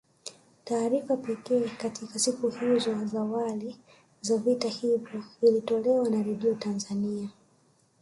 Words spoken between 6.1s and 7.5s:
Redio Tanzania